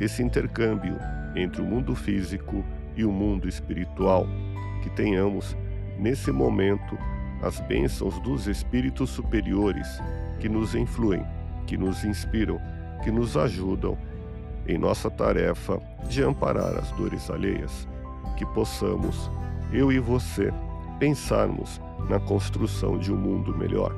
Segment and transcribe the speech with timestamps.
[0.00, 0.96] esse intercâmbio
[1.36, 2.64] entre o mundo físico
[2.96, 4.26] e o mundo espiritual
[4.82, 5.56] que tenhamos,
[5.98, 6.98] nesse momento,
[7.42, 9.86] as bênçãos dos espíritos superiores
[10.40, 11.24] que nos influem,
[11.66, 12.60] que nos inspiram,
[13.02, 13.96] que nos ajudam
[14.66, 17.86] em nossa tarefa de amparar as dores alheias,
[18.36, 19.30] que possamos,
[19.72, 20.52] eu e você,
[20.98, 23.94] pensarmos na construção de um mundo melhor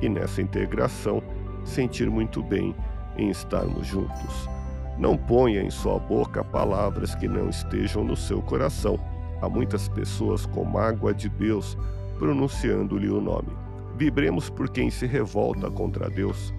[0.00, 1.22] e nessa integração
[1.64, 2.74] sentir muito bem
[3.16, 4.48] em estarmos juntos.
[4.98, 8.98] Não ponha em sua boca palavras que não estejam no seu coração
[9.44, 11.76] Há muitas pessoas com mágoa de Deus
[12.18, 13.54] pronunciando-lhe o nome.
[13.94, 16.54] Vibremos por quem se revolta contra Deus.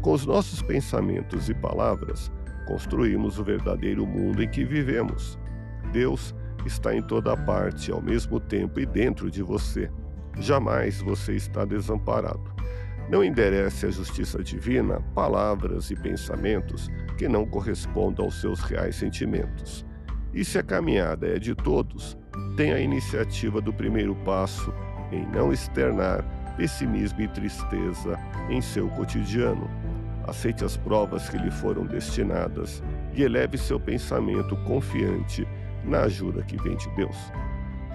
[0.00, 2.32] Com os nossos pensamentos e palavras,
[2.66, 5.38] construímos o verdadeiro mundo em que vivemos.
[5.92, 6.34] Deus
[6.64, 9.90] está em toda parte ao mesmo tempo e dentro de você.
[10.38, 12.54] Jamais você está desamparado.
[13.10, 19.84] Não enderece à justiça divina palavras e pensamentos que não correspondam aos seus reais sentimentos.
[20.32, 22.18] E se a caminhada é de todos,
[22.56, 24.72] tem a iniciativa do primeiro passo
[25.12, 26.24] em não externar
[26.56, 29.68] pessimismo e tristeza em seu cotidiano.
[30.26, 35.46] Aceite as provas que lhe foram destinadas e eleve seu pensamento confiante
[35.84, 37.16] na ajuda que vem de Deus.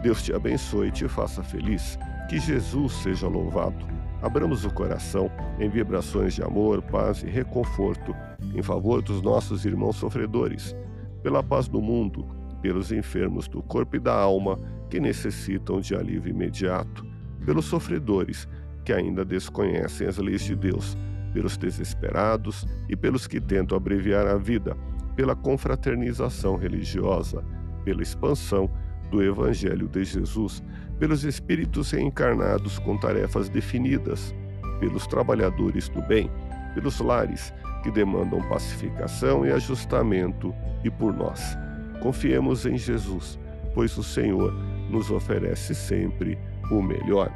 [0.01, 1.97] Deus te abençoe e te faça feliz.
[2.29, 3.85] Que Jesus seja louvado.
[4.21, 8.13] Abramos o coração em vibrações de amor, paz e reconforto
[8.53, 10.75] em favor dos nossos irmãos sofredores
[11.23, 12.25] pela paz do mundo,
[12.61, 17.05] pelos enfermos do corpo e da alma que necessitam de alívio imediato,
[17.45, 18.47] pelos sofredores
[18.83, 20.97] que ainda desconhecem as leis de Deus,
[21.33, 24.75] pelos desesperados e pelos que tentam abreviar a vida,
[25.15, 27.43] pela confraternização religiosa,
[27.85, 28.69] pela expansão
[29.09, 30.63] do Evangelho de Jesus,
[30.99, 34.33] pelos espíritos reencarnados com tarefas definidas,
[34.79, 36.29] pelos trabalhadores do bem,
[36.73, 37.53] pelos lares
[37.83, 40.53] que demandam pacificação e ajustamento,
[40.83, 41.57] e por nós.
[42.01, 43.37] Confiemos em Jesus,
[43.73, 44.53] pois o Senhor
[44.89, 46.37] nos oferece sempre
[46.71, 47.31] o melhor.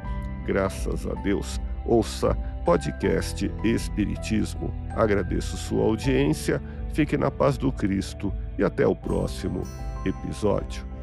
[0.46, 1.60] Graças a Deus.
[1.84, 4.72] Ouça podcast Espiritismo.
[4.96, 6.62] Agradeço sua audiência,
[6.94, 9.62] fique na paz do Cristo e até o próximo
[10.06, 10.93] episódio.